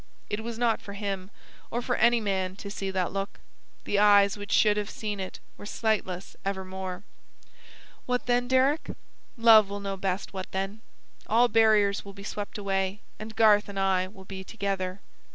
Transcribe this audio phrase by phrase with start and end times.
[0.31, 1.29] It was not for him,
[1.69, 3.39] or for any man, to see that look.
[3.83, 7.03] The eyes which should have seen it were sightless evermore.
[8.07, 8.95] "What then, Deryck?
[9.37, 10.81] Love will know best what then.
[11.27, 15.01] All barriers will be swept away, and Garth and I will be together."